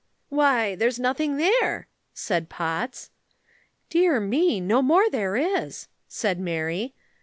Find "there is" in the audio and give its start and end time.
5.11-5.89